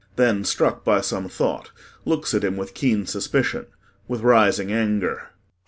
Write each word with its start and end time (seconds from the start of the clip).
[Then 0.15 0.43
struck 0.45 0.83
by 0.83 1.01
some 1.01 1.29
thought 1.29 1.69
looks 2.05 2.33
at 2.33 2.43
him 2.43 2.57
with 2.57 2.73
keen 2.73 3.05
suspicion 3.05 3.67
with 4.07 4.21
rising 4.21 4.71
anger. 4.71 5.27